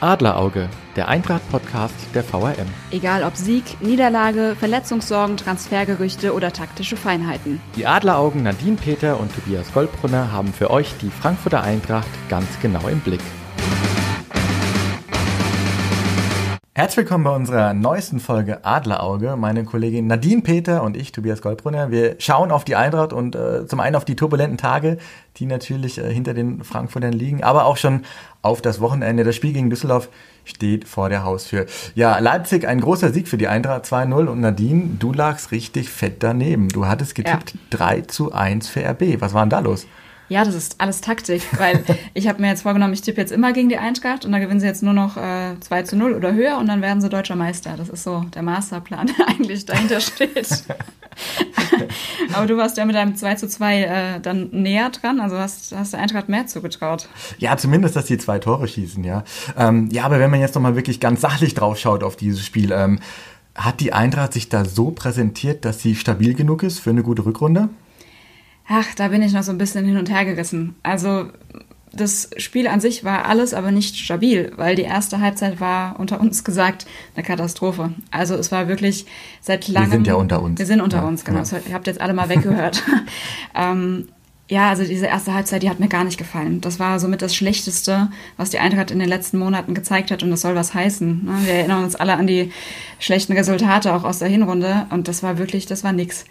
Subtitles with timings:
[0.00, 2.66] Adlerauge, der Eintracht-Podcast der VRM.
[2.90, 7.60] Egal ob Sieg, Niederlage, Verletzungssorgen, Transfergerüchte oder taktische Feinheiten.
[7.76, 12.88] Die Adleraugen Nadine Peter und Tobias Goldbrunner haben für euch die Frankfurter Eintracht ganz genau
[12.88, 13.20] im Blick.
[16.80, 19.36] Herzlich willkommen bei unserer neuesten Folge Adlerauge.
[19.36, 23.66] Meine Kollegin Nadine Peter und ich, Tobias Goldbrunner, wir schauen auf die Eintracht und äh,
[23.66, 24.96] zum einen auf die turbulenten Tage,
[25.36, 28.06] die natürlich äh, hinter den Frankfurtern liegen, aber auch schon
[28.40, 29.24] auf das Wochenende.
[29.24, 30.08] Das Spiel gegen Düsseldorf
[30.46, 31.66] steht vor der Haustür.
[31.94, 36.22] Ja, Leipzig, ein großer Sieg für die Eintracht 2-0 und Nadine, du lagst richtig fett
[36.22, 36.70] daneben.
[36.70, 37.60] Du hattest getippt ja.
[37.76, 39.20] 3 zu 1 für RB.
[39.20, 39.86] Was war denn da los?
[40.30, 41.84] Ja, das ist alles Taktik, weil
[42.14, 44.60] ich habe mir jetzt vorgenommen, ich tippe jetzt immer gegen die Eintracht und da gewinnen
[44.60, 47.34] sie jetzt nur noch äh, 2 zu 0 oder höher und dann werden sie deutscher
[47.34, 47.74] Meister.
[47.76, 50.48] Das ist so der Masterplan, der eigentlich dahinter steht.
[52.32, 55.74] Aber du warst ja mit deinem 2 zu 2 äh, dann näher dran, also hast,
[55.74, 57.08] hast der Eintracht mehr zugetraut.
[57.38, 59.24] Ja, zumindest, dass die zwei Tore schießen, ja.
[59.58, 62.70] Ähm, ja, aber wenn man jetzt nochmal wirklich ganz sachlich drauf schaut auf dieses Spiel,
[62.70, 63.00] ähm,
[63.56, 67.24] hat die Eintracht sich da so präsentiert, dass sie stabil genug ist für eine gute
[67.26, 67.68] Rückrunde?
[68.72, 70.76] Ach, da bin ich noch so ein bisschen hin und her gerissen.
[70.84, 71.26] Also
[71.92, 76.20] das Spiel an sich war alles aber nicht stabil, weil die erste Halbzeit war unter
[76.20, 77.92] uns gesagt eine Katastrophe.
[78.12, 79.06] Also es war wirklich
[79.40, 79.88] seit langem.
[79.88, 80.60] Wir sind ja unter uns.
[80.60, 81.42] Wir sind unter ja, uns, genau.
[81.42, 81.58] Ja.
[81.68, 82.84] Ihr habt jetzt alle mal weggehört.
[83.56, 84.06] ähm,
[84.50, 86.60] ja, also diese erste Halbzeit, die hat mir gar nicht gefallen.
[86.60, 90.30] Das war somit das Schlechteste, was die Eintracht in den letzten Monaten gezeigt hat und
[90.32, 91.24] das soll was heißen.
[91.24, 91.32] Ne?
[91.44, 92.50] Wir erinnern uns alle an die
[92.98, 96.24] schlechten Resultate auch aus der Hinrunde und das war wirklich, das war nix.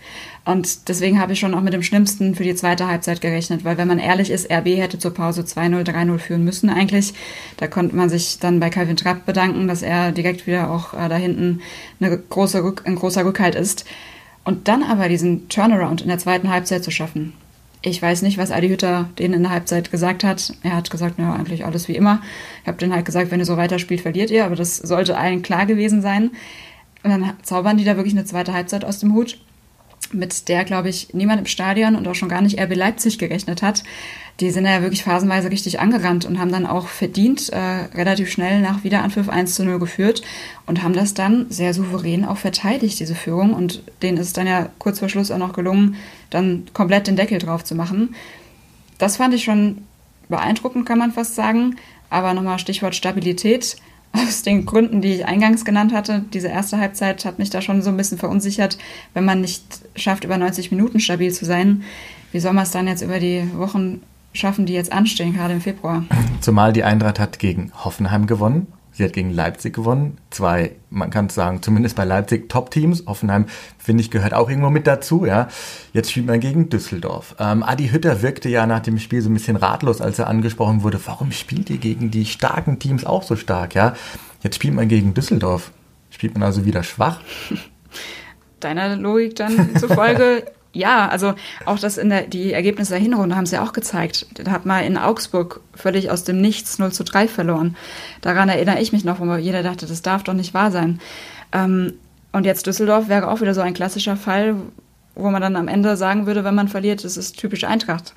[0.44, 3.78] Und deswegen habe ich schon auch mit dem Schlimmsten für die zweite Halbzeit gerechnet, weil
[3.78, 7.14] wenn man ehrlich ist, RB hätte zur Pause 2-0, 3-0 führen müssen eigentlich.
[7.56, 11.08] Da konnte man sich dann bei Calvin Trapp bedanken, dass er direkt wieder auch äh,
[11.08, 11.62] da hinten
[12.02, 13.86] eine große, ein großer Rückhalt ist.
[14.44, 17.34] Und dann aber diesen Turnaround in der zweiten Halbzeit zu schaffen,
[17.82, 20.54] ich weiß nicht, was Adi Hütter denen in der Halbzeit gesagt hat.
[20.64, 22.22] Er hat gesagt, naja, eigentlich alles wie immer.
[22.62, 24.46] Ich habe denen halt gesagt, wenn ihr so weiterspielt, verliert ihr.
[24.46, 26.32] Aber das sollte allen klar gewesen sein.
[27.04, 29.40] Und dann zaubern die da wirklich eine zweite Halbzeit aus dem Hut
[30.14, 33.62] mit der, glaube ich, niemand im Stadion und auch schon gar nicht RB Leipzig gerechnet
[33.62, 33.84] hat.
[34.40, 37.58] Die sind ja wirklich phasenweise richtig angerannt und haben dann auch verdient äh,
[37.94, 40.22] relativ schnell nach Wiederanpfiff 1 zu 0 geführt
[40.66, 43.54] und haben das dann sehr souverän auch verteidigt, diese Führung.
[43.54, 45.96] Und denen ist dann ja kurz vor Schluss auch noch gelungen,
[46.30, 48.16] dann komplett den Deckel drauf zu machen.
[48.98, 49.80] Das fand ich schon
[50.30, 51.76] beeindruckend, kann man fast sagen.
[52.10, 53.76] Aber nochmal Stichwort Stabilität
[54.14, 56.24] aus den Gründen, die ich eingangs genannt hatte.
[56.34, 58.78] Diese erste Halbzeit hat mich da schon so ein bisschen verunsichert,
[59.14, 59.64] wenn man nicht
[59.96, 61.84] schafft, über 90 Minuten stabil zu sein.
[62.32, 64.02] Wie soll man es dann jetzt über die Wochen
[64.34, 66.06] schaffen, die jetzt anstehen, gerade im Februar?
[66.42, 68.68] Zumal die Eintracht hat gegen Hoffenheim gewonnen.
[69.00, 70.18] Sie hat gegen Leipzig gewonnen.
[70.30, 73.06] Zwei, man kann sagen, zumindest bei Leipzig Top-Teams.
[73.08, 73.46] Hoffenheim,
[73.78, 75.26] finde ich, gehört auch irgendwo mit dazu.
[75.26, 75.48] Ja.
[75.94, 77.34] Jetzt spielt man gegen Düsseldorf.
[77.40, 80.84] Ähm, Adi Hütter wirkte ja nach dem Spiel so ein bisschen ratlos, als er angesprochen
[80.84, 83.74] wurde, warum spielt ihr gegen die starken Teams auch so stark?
[83.74, 83.94] Ja.
[84.44, 85.72] Jetzt spielt man gegen Düsseldorf.
[86.10, 87.22] Spielt man also wieder schwach?
[88.60, 91.34] Deiner Logik dann zufolge ja, also
[91.66, 94.28] auch das in der, die Ergebnisse der Hinrunde haben sie auch gezeigt.
[94.36, 97.76] Da hat mal in Augsburg völlig aus dem Nichts 0 zu 3 verloren.
[98.22, 101.00] Daran erinnere ich mich noch, wo jeder dachte, das darf doch nicht wahr sein.
[101.52, 101.94] Ähm,
[102.32, 104.56] und jetzt Düsseldorf wäre auch wieder so ein klassischer Fall,
[105.16, 108.14] wo man dann am Ende sagen würde, wenn man verliert, das ist typisch Eintracht.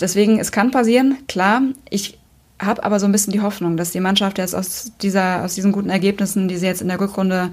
[0.00, 1.62] Deswegen, es kann passieren, klar.
[1.88, 2.18] Ich
[2.60, 5.70] habe aber so ein bisschen die Hoffnung, dass die Mannschaft jetzt aus, dieser, aus diesen
[5.70, 7.50] guten Ergebnissen, die sie jetzt in der Rückrunde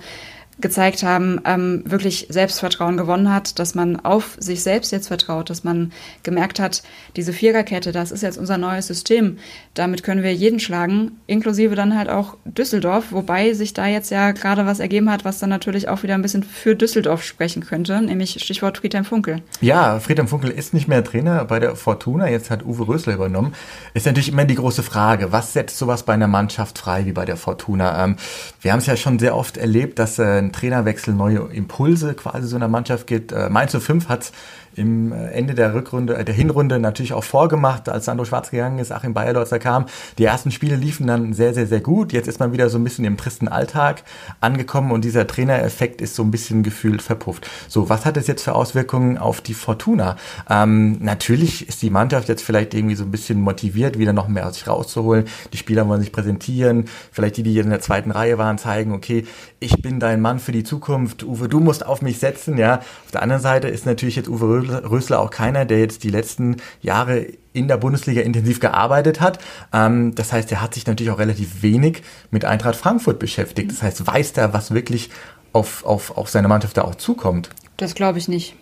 [0.59, 5.65] gezeigt haben, ähm, wirklich Selbstvertrauen gewonnen hat, dass man auf sich selbst jetzt vertraut, dass
[5.65, 5.91] man
[6.23, 6.81] gemerkt hat,
[7.17, 9.37] diese Viererkette, das ist jetzt unser neues System.
[9.73, 14.31] Damit können wir jeden schlagen, inklusive dann halt auch Düsseldorf, wobei sich da jetzt ja
[14.31, 18.01] gerade was ergeben hat, was dann natürlich auch wieder ein bisschen für Düsseldorf sprechen könnte,
[18.01, 19.41] nämlich Stichwort Friedhelm Funkel.
[19.59, 23.53] Ja, Friedhelm Funkel ist nicht mehr Trainer bei der Fortuna, jetzt hat Uwe Rösler übernommen.
[23.93, 27.25] Ist natürlich immer die große Frage, was setzt sowas bei einer Mannschaft frei wie bei
[27.25, 28.05] der Fortuna?
[28.05, 28.15] Ähm,
[28.61, 32.47] wir haben es ja schon sehr oft erlebt, dass äh, ein Trainerwechsel neue Impulse quasi
[32.47, 33.31] so einer Mannschaft gibt.
[33.31, 34.31] Äh, Mainz 05 hat
[34.75, 38.91] im Ende der Rückrunde, äh, der Hinrunde natürlich auch vorgemacht, als Sandro Schwarz gegangen ist,
[38.91, 39.85] Achim Bayerlotzer kam.
[40.17, 42.13] Die ersten Spiele liefen dann sehr, sehr, sehr gut.
[42.13, 44.03] Jetzt ist man wieder so ein bisschen im tristen Alltag
[44.41, 47.49] angekommen und dieser Trainereffekt ist so ein bisschen gefühlt verpufft.
[47.67, 50.17] So, was hat es jetzt für Auswirkungen auf die Fortuna?
[50.49, 54.47] Ähm, natürlich ist die Mannschaft jetzt vielleicht irgendwie so ein bisschen motiviert, wieder noch mehr
[54.47, 55.25] aus sich rauszuholen.
[55.53, 56.85] Die Spieler wollen sich präsentieren.
[57.11, 59.25] Vielleicht die, die in der zweiten Reihe waren, zeigen, okay,
[59.59, 61.23] ich bin dein Mann für die Zukunft.
[61.23, 62.79] Uwe, du musst auf mich setzen, ja.
[63.05, 66.57] Auf der anderen Seite ist natürlich jetzt Uwe Rösler auch keiner, der jetzt die letzten
[66.81, 69.39] Jahre in der Bundesliga intensiv gearbeitet hat.
[69.73, 73.71] Ähm, das heißt, er hat sich natürlich auch relativ wenig mit Eintracht Frankfurt beschäftigt.
[73.71, 75.09] Das heißt, weiß der, was wirklich
[75.53, 77.49] auf, auf, auf seine Mannschaft da auch zukommt.
[77.77, 78.55] Das glaube ich nicht.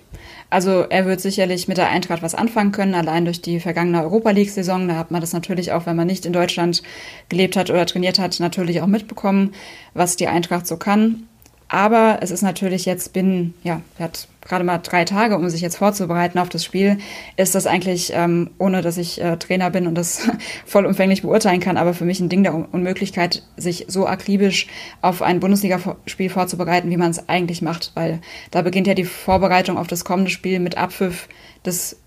[0.50, 4.30] Also er wird sicherlich mit der Eintracht was anfangen können, allein durch die vergangene Europa
[4.30, 4.88] League-Saison.
[4.88, 6.84] Da hat man das natürlich auch, wenn man nicht in Deutschland
[7.30, 9.54] gelebt hat oder trainiert hat, natürlich auch mitbekommen,
[9.96, 11.28] was die Eintracht so kann.
[11.74, 15.62] Aber es ist natürlich jetzt binnen, ja, er hat gerade mal drei Tage, um sich
[15.62, 17.00] jetzt vorzubereiten auf das Spiel,
[17.36, 20.30] ist das eigentlich, ähm, ohne dass ich äh, Trainer bin und das
[20.68, 24.68] vollumfänglich beurteilen kann, aber für mich ein Ding der Unmöglichkeit, sich so akribisch
[25.02, 27.92] auf ein Bundesligaspiel vorzubereiten, wie man es eigentlich macht.
[27.96, 28.22] Weil
[28.52, 31.28] da beginnt ja die Vorbereitung auf das kommende Spiel mit Abpfiff
[31.66, 31.98] des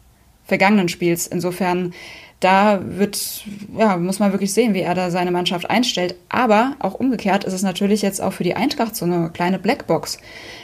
[0.44, 1.26] vergangenen Spiels.
[1.26, 1.92] Insofern
[2.40, 3.44] da wird,
[3.76, 6.14] ja, muss man wirklich sehen, wie er da seine Mannschaft einstellt.
[6.28, 10.18] Aber auch umgekehrt ist es natürlich jetzt auch für die Eintracht so eine kleine Blackbox.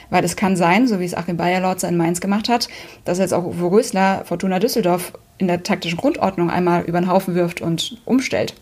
[0.09, 2.69] Weil es kann sein, so wie es Achim Bayerlorzer in Mainz gemacht hat,
[3.05, 7.33] dass jetzt auch Uwe Rösler Fortuna Düsseldorf in der taktischen Grundordnung einmal über den Haufen
[7.33, 8.53] wirft und umstellt.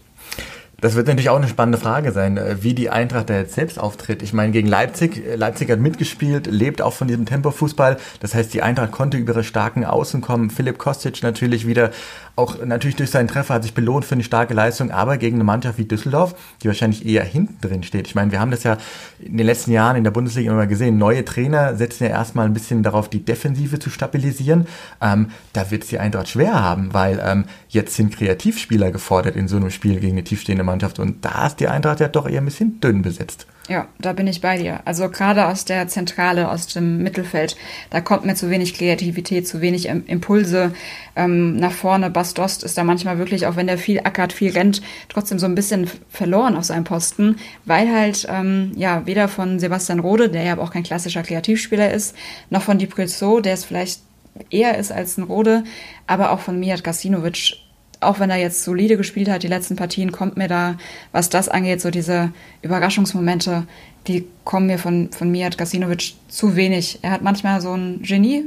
[0.82, 3.80] Das wird natürlich auch eine spannende Frage sein, äh, wie die Eintracht da jetzt selbst
[3.80, 4.24] auftritt.
[4.24, 7.98] Ich meine, gegen Leipzig, äh, Leipzig hat mitgespielt, lebt auch von diesem Tempofußball.
[8.20, 10.50] Das heißt, die Eintracht konnte über ihre starken Außen kommen.
[10.50, 11.92] Philipp Kostic natürlich wieder
[12.36, 15.44] auch natürlich durch seinen Treffer hat sich belohnt für eine starke Leistung, aber gegen eine
[15.44, 16.34] Mannschaft wie Düsseldorf,
[16.64, 18.08] die wahrscheinlich eher hinten drin steht.
[18.08, 18.78] Ich meine, wir haben das ja
[19.20, 20.98] in den letzten Jahren in der Bundesliga immer gesehen.
[20.98, 24.66] Neue Trainer setzen ja erstmal ein bisschen darauf, die Defensive zu stabilisieren.
[25.02, 29.48] Ähm, da wird es die Eintracht schwer haben, weil ähm, jetzt sind Kreativspieler gefordert in
[29.48, 32.42] so einem Spiel gegen eine tiefstehende Mannschaft und da ist die Eintracht ja doch eher
[32.42, 33.48] ein bisschen dünn besetzt.
[33.70, 34.82] Ja, da bin ich bei dir.
[34.86, 37.56] Also gerade aus der Zentrale, aus dem Mittelfeld,
[37.90, 40.74] da kommt mir zu wenig Kreativität, zu wenig Impulse
[41.16, 42.10] ähm, nach vorne.
[42.10, 45.56] Bastost ist da manchmal wirklich, auch wenn der viel ackert, viel rennt, trotzdem so ein
[45.56, 50.58] bisschen verloren auf seinem Posten, weil halt ähm, ja weder von Sebastian Rode, der ja
[50.58, 52.16] auch kein klassischer Kreativspieler ist,
[52.50, 54.02] noch von Di der es vielleicht
[54.50, 55.64] eher ist als ein Rode,
[56.08, 57.58] aber auch von Mijat Gasinovic
[58.02, 60.78] auch wenn er jetzt solide gespielt hat, die letzten Partien, kommt mir da,
[61.12, 62.32] was das angeht, so diese
[62.62, 63.68] Überraschungsmomente,
[64.08, 67.00] die kommen mir von, von Mijat Gasinovic zu wenig.
[67.04, 68.46] Er hat manchmal so ein Genie,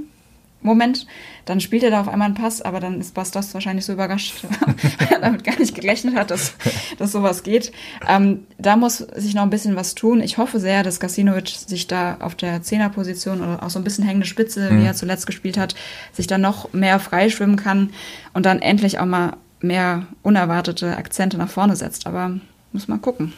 [0.64, 1.06] Moment,
[1.44, 4.44] dann spielt er da auf einmal einen Pass, aber dann ist Bastos wahrscheinlich so überrascht,
[4.98, 6.54] weil er damit gar nicht gerechnet hat, dass,
[6.96, 7.70] dass sowas geht.
[8.08, 10.22] Ähm, da muss sich noch ein bisschen was tun.
[10.22, 14.06] Ich hoffe sehr, dass Gasinovic sich da auf der Zehnerposition oder auch so ein bisschen
[14.06, 14.80] hängende Spitze, mhm.
[14.80, 15.74] wie er zuletzt gespielt hat,
[16.14, 17.90] sich da noch mehr freischwimmen kann
[18.32, 22.06] und dann endlich auch mal mehr unerwartete Akzente nach vorne setzt.
[22.06, 22.32] Aber
[22.72, 23.32] muss man gucken.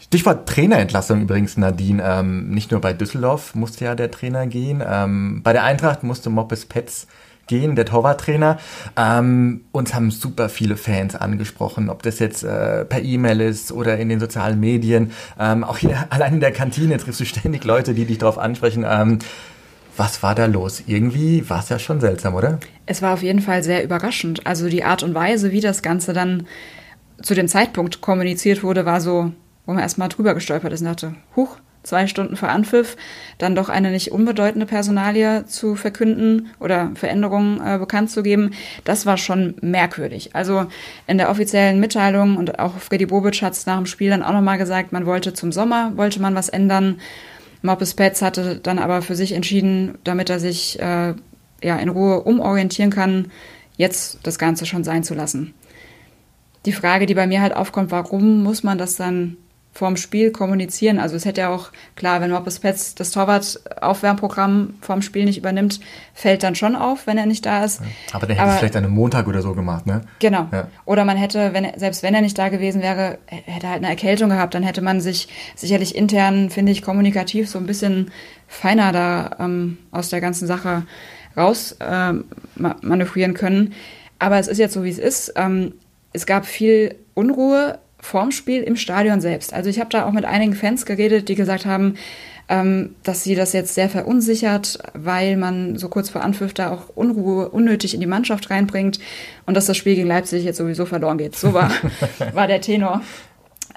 [0.00, 2.02] Stichwort Trainerentlassung übrigens, Nadine.
[2.04, 4.82] Ähm, nicht nur bei Düsseldorf musste ja der Trainer gehen.
[4.86, 7.08] Ähm, bei der Eintracht musste Moppes Petz
[7.46, 8.58] gehen, der Torwarttrainer.
[8.96, 13.98] Ähm, uns haben super viele Fans angesprochen, ob das jetzt äh, per E-Mail ist oder
[13.98, 15.12] in den sozialen Medien.
[15.38, 18.84] Ähm, auch hier allein in der Kantine triffst du ständig Leute, die dich darauf ansprechen.
[18.88, 19.18] Ähm,
[19.96, 20.82] was war da los?
[20.86, 22.58] Irgendwie war es ja schon seltsam, oder?
[22.86, 24.46] Es war auf jeden Fall sehr überraschend.
[24.46, 26.46] Also die Art und Weise, wie das Ganze dann
[27.22, 29.32] zu dem Zeitpunkt kommuniziert wurde, war so,
[29.64, 32.96] wo man erstmal drüber gestolpert ist und dachte, huch, zwei Stunden vor Anpfiff,
[33.38, 38.50] dann doch eine nicht unbedeutende Personalie zu verkünden oder Veränderungen äh, bekannt zu geben,
[38.84, 40.34] das war schon merkwürdig.
[40.34, 40.66] Also
[41.06, 44.32] in der offiziellen Mitteilung und auch Freddy Bobic hat es nach dem Spiel dann auch
[44.32, 46.98] nochmal gesagt, man wollte zum Sommer, wollte man was ändern.
[47.66, 51.14] Moppes Petz hatte dann aber für sich entschieden, damit er sich äh,
[51.62, 53.30] ja, in Ruhe umorientieren kann,
[53.76, 55.54] jetzt das Ganze schon sein zu lassen.
[56.64, 59.36] Die Frage, die bei mir halt aufkommt, warum muss man das dann
[59.76, 60.98] vorm Spiel kommunizieren?
[60.98, 65.80] Also es hätte ja auch, klar, wenn Moppes Petz das Torwart-Aufwärmprogramm vorm Spiel nicht übernimmt,
[66.14, 67.82] fällt dann schon auf, wenn er nicht da ist.
[68.12, 70.00] Aber der hätte es vielleicht an einem Montag oder so gemacht, ne?
[70.18, 70.48] Genau.
[70.50, 70.68] Ja.
[70.86, 73.88] Oder man hätte, wenn, selbst wenn er nicht da gewesen wäre, hätte er halt eine
[73.88, 78.10] Erkältung gehabt, dann hätte man sich sicherlich intern, finde ich, kommunikativ so ein bisschen
[78.48, 80.84] feiner da ähm, aus der ganzen Sache
[81.36, 82.14] raus äh,
[82.54, 83.74] manövrieren können.
[84.18, 85.34] Aber es ist jetzt so, wie es ist.
[85.36, 85.74] Ähm,
[86.14, 89.52] es gab viel Unruhe vorm Spiel im Stadion selbst.
[89.52, 91.96] Also ich habe da auch mit einigen Fans geredet, die gesagt haben,
[92.48, 96.88] ähm, dass sie das jetzt sehr verunsichert, weil man so kurz vor Anpfiff da auch
[96.94, 99.00] Unruhe unnötig in die Mannschaft reinbringt
[99.44, 101.34] und dass das Spiel gegen Leipzig jetzt sowieso verloren geht.
[101.34, 101.70] So war,
[102.32, 103.02] war der Tenor.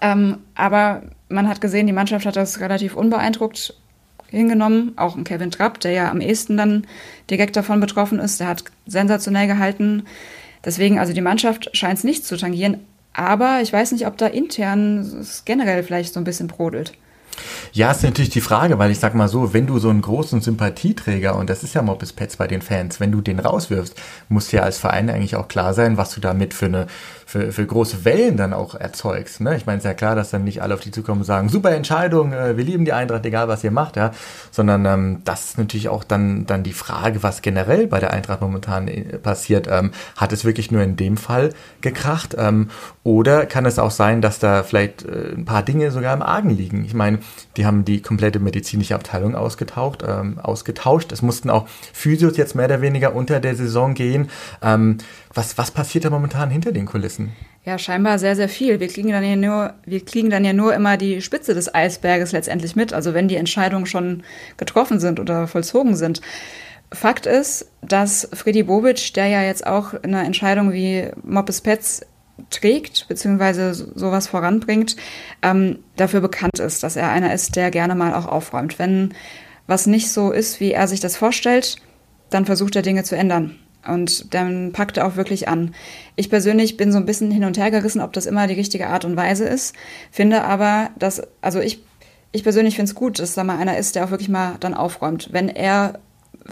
[0.01, 3.73] Ähm, aber man hat gesehen, die Mannschaft hat das relativ unbeeindruckt
[4.27, 4.93] hingenommen.
[4.95, 6.85] Auch ein Kevin Trapp, der ja am ehesten dann
[7.31, 10.03] direkt davon betroffen ist, der hat sensationell gehalten.
[10.63, 12.77] Deswegen, also die Mannschaft scheint es nicht zu tangieren.
[13.13, 16.93] Aber ich weiß nicht, ob da intern es generell vielleicht so ein bisschen brodelt.
[17.71, 20.41] Ja, ist natürlich die Frage, weil ich sag mal so, wenn du so einen großen
[20.41, 23.95] Sympathieträger, und das ist ja Mobbes Pets bei den Fans, wenn du den rauswirfst,
[24.27, 26.87] muss ja als Verein eigentlich auch klar sein, was du damit für eine,
[27.25, 29.41] für, für große Wellen dann auch erzeugst.
[29.41, 29.55] Ne?
[29.55, 31.49] Ich meine, es ist ja klar, dass dann nicht alle auf die zukommen und sagen,
[31.49, 34.11] super Entscheidung, äh, wir lieben die Eintracht, egal was ihr macht, ja.
[34.49, 38.41] Sondern ähm, das ist natürlich auch dann, dann die Frage, was generell bei der Eintracht
[38.41, 39.67] momentan äh, passiert.
[39.69, 42.35] Ähm, hat es wirklich nur in dem Fall gekracht?
[42.37, 42.69] Ähm,
[43.03, 46.49] oder kann es auch sein, dass da vielleicht äh, ein paar Dinge sogar im Argen
[46.49, 46.83] liegen?
[46.83, 47.19] Ich meine,
[47.59, 51.11] Die haben die komplette medizinische Abteilung ausgetaucht, ähm, ausgetauscht.
[51.11, 54.29] Es mussten auch Physios jetzt mehr oder weniger unter der Saison gehen.
[54.63, 54.99] Ähm,
[55.33, 57.33] was, was passiert da momentan hinter den Kulissen?
[57.65, 58.79] Ja, scheinbar sehr, sehr viel.
[58.79, 62.31] Wir kriegen dann ja nur, wir kriegen dann ja nur immer die Spitze des Eisberges
[62.31, 62.93] letztendlich mit.
[62.93, 64.23] Also wenn die Entscheidungen schon
[64.55, 66.21] getroffen sind oder vollzogen sind.
[66.93, 72.05] Fakt ist, dass Freddy Bobic, der ja jetzt auch eine Entscheidung wie Moppes Pets
[72.49, 74.95] trägt, beziehungsweise sowas voranbringt,
[75.41, 78.79] ähm, dafür bekannt ist, dass er einer ist, der gerne mal auch aufräumt.
[78.79, 79.13] Wenn
[79.67, 81.77] was nicht so ist, wie er sich das vorstellt,
[82.29, 83.55] dann versucht er Dinge zu ändern.
[83.87, 85.73] Und dann packt er auch wirklich an.
[86.15, 88.87] Ich persönlich bin so ein bisschen hin und her gerissen, ob das immer die richtige
[88.87, 89.75] Art und Weise ist.
[90.11, 91.83] Finde aber, dass, also ich,
[92.31, 94.73] ich persönlich finde es gut, dass da mal einer ist, der auch wirklich mal dann
[94.73, 95.29] aufräumt.
[95.31, 95.99] Wenn er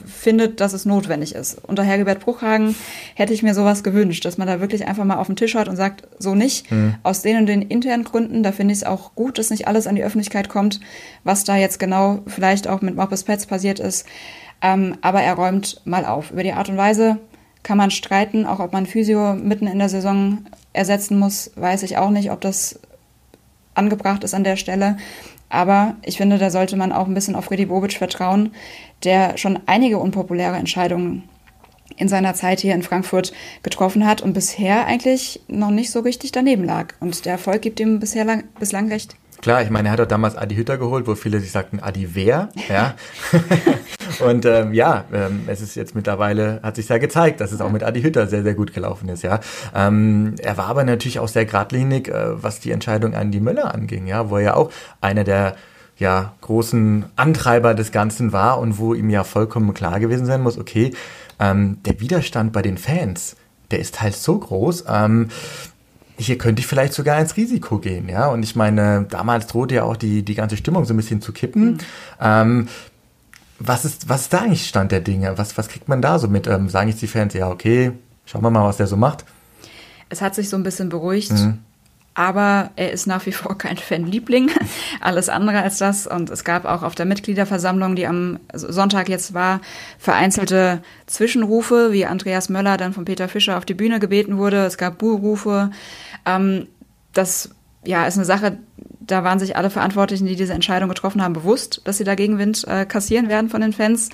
[0.06, 1.58] findet, dass es notwendig ist.
[1.66, 2.76] Unter Hergebert Bruchhagen
[3.16, 5.68] hätte ich mir sowas gewünscht, dass man da wirklich einfach mal auf den Tisch hat
[5.68, 6.72] und sagt, so nicht.
[6.72, 6.96] Mhm.
[7.04, 9.88] Aus den und den internen Gründen, da finde ich es auch gut, dass nicht alles
[9.88, 10.80] an die Öffentlichkeit kommt,
[11.24, 14.06] was da jetzt genau vielleicht auch mit Moppes Pets passiert ist.
[14.62, 16.32] Ähm, aber er räumt mal auf.
[16.32, 17.18] Über die Art und Weise
[17.64, 21.98] kann man streiten, auch ob man Physio mitten in der Saison ersetzen muss, weiß ich
[21.98, 22.80] auch nicht, ob das
[23.74, 24.98] angebracht ist an der Stelle.
[25.50, 28.54] Aber ich finde, da sollte man auch ein bisschen auf Freddy Bobic vertrauen,
[29.04, 31.24] der schon einige unpopuläre Entscheidungen
[31.96, 36.32] in seiner Zeit hier in Frankfurt getroffen hat und bisher eigentlich noch nicht so richtig
[36.32, 36.94] daneben lag.
[37.00, 38.44] Und der Erfolg gibt ihm bislang
[38.90, 39.16] recht.
[39.42, 42.16] Klar, ich meine, er hat doch damals Adi Hütter geholt, wo viele sich sagten, Adi
[42.16, 42.50] wer?
[42.70, 42.96] Ja.
[44.26, 47.72] und ähm, ja, ähm, es ist jetzt mittlerweile, hat sich ja gezeigt, dass es auch
[47.72, 49.40] mit Adi Hütter sehr, sehr gut gelaufen ist, ja.
[49.76, 53.74] Ähm, er war aber natürlich auch sehr geradlinig, äh, was die Entscheidung an die Möller
[53.74, 55.56] anging, ja, wo er ja auch einer der
[55.98, 60.58] ja, großen Antreiber des Ganzen war und wo ihm ja vollkommen klar gewesen sein muss,
[60.58, 60.94] okay,
[61.40, 63.36] ähm, der Widerstand bei den Fans,
[63.72, 65.30] der ist halt so groß, ähm,
[66.18, 68.28] hier könnte ich vielleicht sogar ins Risiko gehen, ja.
[68.28, 71.32] Und ich meine, damals drohte ja auch die, die ganze Stimmung so ein bisschen zu
[71.32, 71.74] kippen.
[71.74, 71.78] Mhm.
[72.20, 72.68] Ähm,
[73.60, 75.38] was ist, was ist da eigentlich Stand der Dinge?
[75.38, 76.48] Was, was kriegt man da so mit?
[76.48, 77.92] Ähm, sagen jetzt die Fans, ja, okay,
[78.26, 79.26] schauen wir mal, was der so macht.
[80.10, 81.32] Es hat sich so ein bisschen beruhigt.
[81.32, 81.60] Mhm
[82.18, 84.50] aber er ist nach wie vor kein Fanliebling.
[85.02, 86.08] Alles andere als das.
[86.08, 89.62] Und es gab auch auf der Mitgliederversammlung, die am Sonntag jetzt war,
[90.00, 94.66] vereinzelte Zwischenrufe, wie Andreas Möller dann von Peter Fischer auf die Bühne gebeten wurde.
[94.66, 95.70] Es gab Buhrufe.
[96.26, 96.68] Ähm,
[97.14, 97.52] das
[97.86, 98.58] ja, ist eine Sache,
[99.00, 102.68] da waren sich alle Verantwortlichen, die diese Entscheidung getroffen haben, bewusst, dass sie da Gegenwind
[102.68, 104.10] äh, kassieren werden von den Fans.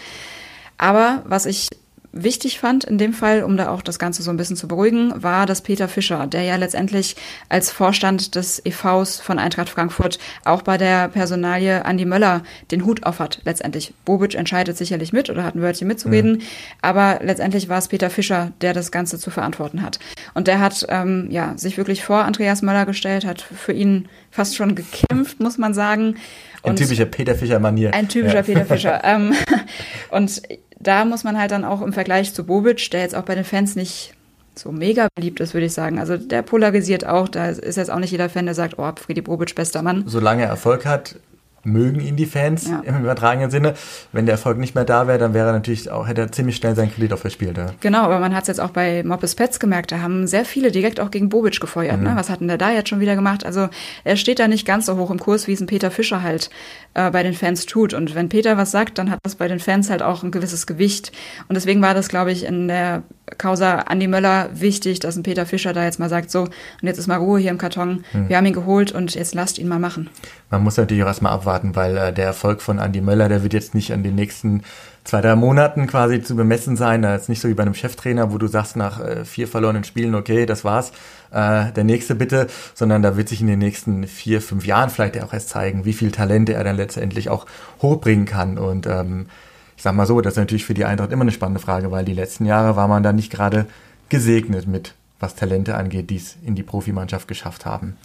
[0.78, 1.70] Aber was ich
[2.14, 5.12] wichtig fand in dem Fall, um da auch das Ganze so ein bisschen zu beruhigen,
[5.22, 7.16] war, dass Peter Fischer, der ja letztendlich
[7.50, 13.04] als Vorstand des EVs von Eintracht Frankfurt auch bei der Personalie Andi Möller den Hut
[13.04, 13.42] auf hat.
[13.44, 16.42] Letztendlich, Bobic entscheidet sicherlich mit oder hat ein Wörtchen mitzureden, mhm.
[16.82, 20.00] aber letztendlich war es Peter Fischer, der das Ganze zu verantworten hat.
[20.36, 24.56] Und der hat ähm, ja sich wirklich vor Andreas Möller gestellt, hat für ihn fast
[24.56, 26.16] schon gekämpft, muss man sagen.
[26.62, 27.94] Und ein typischer Peter Fischer-Manier.
[27.94, 28.42] Ein typischer ja.
[28.44, 28.94] Peter Fischer.
[29.04, 29.34] Ähm,
[30.12, 30.42] und
[30.88, 33.46] da muss man halt dann auch im Vergleich zu Bobic, der jetzt auch bei den
[33.46, 34.14] Fans nicht
[34.56, 36.00] so mega beliebt ist, würde ich sagen.
[36.00, 37.28] Also der polarisiert auch.
[37.28, 40.04] Da ist jetzt auch nicht jeder Fan, der sagt, oh, Friedi Bobic, bester Mann.
[40.06, 41.16] Solange er Erfolg hat,
[41.64, 42.82] mögen ihn die Fans ja.
[42.86, 43.74] im übertragenen Sinne.
[44.12, 46.58] Wenn der Erfolg nicht mehr da wäre, dann wäre er natürlich auch, hätte er ziemlich
[46.58, 47.58] schnell seinen Kredit auch verspielt.
[47.58, 47.68] Ja.
[47.80, 50.72] Genau, aber man hat es jetzt auch bei Moppes Pets gemerkt, da haben sehr viele
[50.72, 51.98] direkt auch gegen Bobic gefeuert.
[51.98, 52.10] Ne?
[52.10, 52.16] Mhm.
[52.16, 52.20] Ne?
[52.20, 53.46] Was hat denn der da jetzt schon wieder gemacht?
[53.46, 53.70] Also
[54.04, 56.50] er steht da nicht ganz so hoch im Kurs, wie es ein Peter Fischer halt
[56.94, 57.94] äh, bei den Fans tut.
[57.94, 60.68] Und wenn Peter was sagt, dann hat das bei den Fans halt auch ein gewisses
[60.68, 61.12] Gewicht.
[61.48, 63.04] Und deswegen war das, glaube ich, in der
[63.38, 66.98] Causa Andi Möller wichtig, dass ein Peter Fischer da jetzt mal sagt, so, und jetzt
[66.98, 68.30] ist mal Ruhe hier im Karton, mhm.
[68.30, 70.10] wir haben ihn geholt und jetzt lasst ihn mal machen.
[70.50, 73.54] Man muss natürlich auch erstmal abwarten, weil äh, der Erfolg von Andi Möller, der wird
[73.54, 74.64] jetzt nicht an den nächsten
[75.04, 77.02] zwei, drei Monaten quasi zu bemessen sein.
[77.02, 79.84] Das ist nicht so wie bei einem Cheftrainer, wo du sagst nach äh, vier verlorenen
[79.84, 80.92] Spielen, okay, das war's,
[81.32, 85.22] äh, der nächste bitte, sondern da wird sich in den nächsten vier, fünf Jahren vielleicht
[85.22, 87.46] auch erst zeigen, wie viel Talente er dann letztendlich auch
[87.82, 88.58] hochbringen kann.
[88.58, 89.28] Und ähm,
[89.76, 92.06] ich sag mal so, das ist natürlich für die Eintracht immer eine spannende Frage, weil
[92.06, 93.66] die letzten Jahre war man da nicht gerade
[94.10, 97.98] gesegnet mit, was Talente angeht, die es in die Profimannschaft geschafft haben.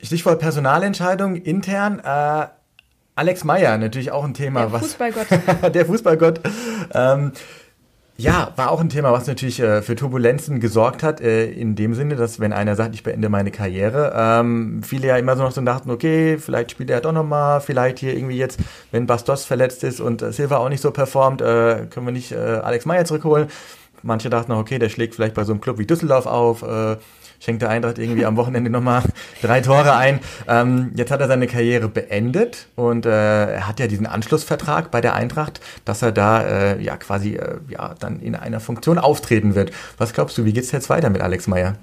[0.00, 2.00] Stichwort Personalentscheidung intern.
[2.00, 2.46] Äh,
[3.16, 4.60] Alex Meyer, natürlich auch ein Thema.
[4.60, 5.26] Der was, Fußballgott.
[5.74, 6.40] der Fußballgott.
[6.92, 7.32] Ähm,
[8.18, 11.94] ja, war auch ein Thema, was natürlich äh, für Turbulenzen gesorgt hat, äh, in dem
[11.94, 15.52] Sinne, dass wenn einer sagt, ich beende meine Karriere, ähm, viele ja immer so noch
[15.52, 18.58] so dachten, okay, vielleicht spielt er doch nochmal, vielleicht hier irgendwie jetzt,
[18.90, 22.32] wenn Bastos verletzt ist und äh, Silva auch nicht so performt, äh, können wir nicht
[22.32, 23.48] äh, Alex Meyer zurückholen.
[24.02, 26.96] Manche dachten, okay, der schlägt vielleicht bei so einem Club wie Düsseldorf auf, äh,
[27.40, 29.02] schenkt der Eintracht irgendwie am Wochenende nochmal
[29.42, 30.20] drei Tore ein.
[30.48, 35.00] Ähm, jetzt hat er seine Karriere beendet und äh, er hat ja diesen Anschlussvertrag bei
[35.00, 39.54] der Eintracht, dass er da äh, ja quasi äh, ja dann in einer Funktion auftreten
[39.54, 39.72] wird.
[39.98, 41.76] Was glaubst du, wie geht's jetzt weiter mit Alex Meyer?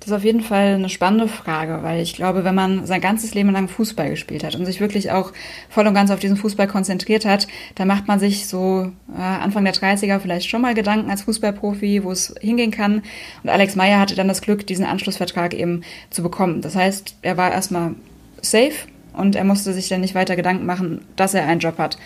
[0.00, 3.34] Das ist auf jeden Fall eine spannende Frage, weil ich glaube, wenn man sein ganzes
[3.34, 5.32] Leben lang Fußball gespielt hat und sich wirklich auch
[5.68, 9.64] voll und ganz auf diesen Fußball konzentriert hat, dann macht man sich so äh, Anfang
[9.64, 13.02] der 30er vielleicht schon mal Gedanken als Fußballprofi, wo es hingehen kann.
[13.42, 16.60] Und Alex Meyer hatte dann das Glück, diesen Anschlussvertrag eben zu bekommen.
[16.60, 17.94] Das heißt, er war erstmal
[18.40, 21.98] safe und er musste sich dann nicht weiter Gedanken machen, dass er einen Job hat.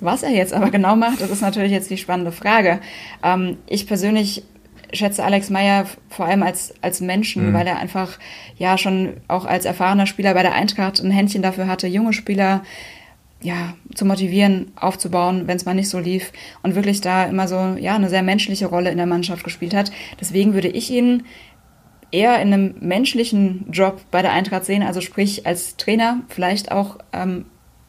[0.00, 2.80] Was er jetzt aber genau macht, das ist natürlich jetzt die spannende Frage.
[3.24, 4.44] Ähm, ich persönlich
[4.92, 7.54] schätze Alex Meyer vor allem als, als Menschen, mhm.
[7.54, 8.18] weil er einfach
[8.56, 12.62] ja schon auch als erfahrener Spieler bei der Eintracht ein Händchen dafür hatte, junge Spieler
[13.40, 17.76] ja, zu motivieren, aufzubauen, wenn es mal nicht so lief und wirklich da immer so,
[17.78, 19.92] ja, eine sehr menschliche Rolle in der Mannschaft gespielt hat.
[20.20, 21.24] Deswegen würde ich ihn
[22.10, 26.98] eher in einem menschlichen Job bei der Eintracht sehen, also sprich als Trainer, vielleicht auch
[27.12, 27.44] ähm,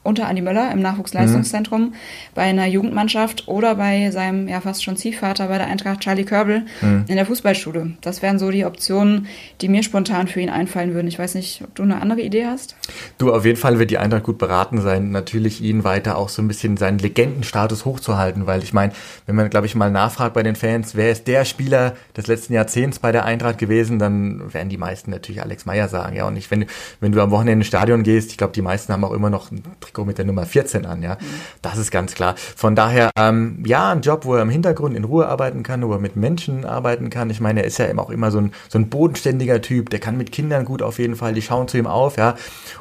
[0.10, 1.94] unter Andi Möller im Nachwuchsleistungszentrum mhm.
[2.36, 6.66] bei einer Jugendmannschaft oder bei seinem ja fast schon Ziehvater bei der Eintracht Charlie Körbel
[6.82, 7.06] mhm.
[7.08, 7.94] in der Fußballschule.
[8.02, 9.28] Das wären so die Optionen,
[9.62, 11.08] die mir spontan für ihn einfallen würden.
[11.08, 12.76] Ich weiß nicht, ob du eine andere Idee hast?
[13.18, 16.42] Du, auf jeden Fall wird die Eintracht gut beraten sein, natürlich ihn weiter auch so
[16.42, 18.94] ein bisschen seinen Legendenstatus hochzuhalten, weil ich meine,
[19.26, 22.54] wenn man, glaube ich, mal nachfragt bei den Fans, wer ist der Spieler des letzten
[22.54, 26.16] Jahrzehnts bei der Eintracht gewesen, dann werden die meisten natürlich Alex Meyer sagen.
[26.16, 26.66] Ja, und ich, wenn,
[27.00, 29.52] wenn du am Wochenende ins Stadion gehst, ich glaube, die meisten haben auch immer noch
[29.52, 31.18] ein Trikot mit der Nummer 14 an, ja.
[31.62, 32.36] Das ist ganz klar.
[32.38, 35.92] Von daher, ähm, ja, ein Job, wo er im Hintergrund in Ruhe arbeiten kann, wo
[35.94, 37.30] er mit Menschen arbeiten kann.
[37.30, 40.00] Ich meine, er ist ja eben auch immer so ein, so ein bodenständiger Typ, der
[40.00, 42.36] kann mit Kindern gut auf jeden Fall, die schauen zu ihm auf, ja.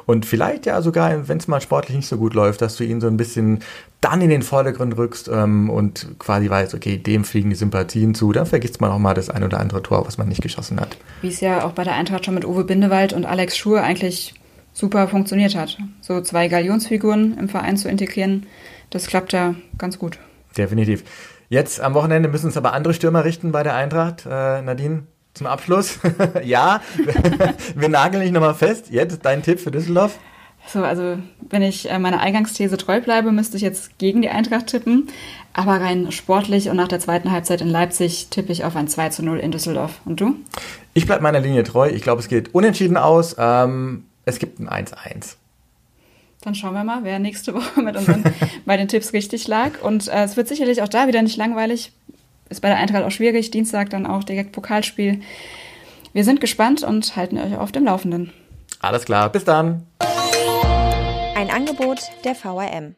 [0.05, 3.01] Und vielleicht ja sogar, wenn es mal sportlich nicht so gut läuft, dass du ihn
[3.01, 3.59] so ein bisschen
[4.01, 8.31] dann in den Vordergrund rückst ähm, und quasi weißt, okay, dem fliegen die Sympathien zu,
[8.31, 10.97] dann vergisst man auch mal das ein oder andere Tor, was man nicht geschossen hat.
[11.21, 14.35] Wie es ja auch bei der Eintracht schon mit Uwe Bindewald und Alex Schur eigentlich
[14.79, 15.77] super funktioniert hat.
[16.01, 18.47] So zwei Galionsfiguren im Verein zu integrieren,
[18.89, 20.17] das klappt ja ganz gut.
[20.57, 21.03] Definitiv.
[21.49, 24.25] Jetzt am Wochenende müssen uns aber andere Stürmer richten bei der Eintracht.
[24.25, 25.99] Äh, Nadine, zum Abschluss.
[26.43, 26.81] ja,
[27.75, 28.89] wir nageln dich nochmal fest.
[28.89, 30.17] Jetzt dein Tipp für Düsseldorf.
[30.67, 31.17] So, also
[31.49, 35.07] wenn ich äh, meiner Eingangsthese treu bleibe, müsste ich jetzt gegen die Eintracht tippen.
[35.53, 39.09] Aber rein sportlich und nach der zweiten Halbzeit in Leipzig tippe ich auf ein 2
[39.09, 39.99] zu 0 in Düsseldorf.
[40.05, 40.35] Und du?
[40.93, 41.89] Ich bleibe meiner Linie treu.
[41.89, 43.35] Ich glaube, es geht unentschieden aus.
[43.39, 45.35] Ähm, es gibt ein 1-1.
[46.41, 48.23] Dann schauen wir mal, wer nächste Woche mit unseren
[48.65, 49.81] bei den Tipps richtig lag.
[49.81, 51.91] Und äh, es wird sicherlich auch da wieder nicht langweilig.
[52.49, 53.51] Ist bei der Eintracht auch schwierig.
[53.51, 55.21] Dienstag dann auch direkt Pokalspiel.
[56.13, 58.31] Wir sind gespannt und halten euch auf dem Laufenden.
[58.79, 59.85] Alles klar, bis dann.
[61.35, 62.95] Ein Angebot der VRM.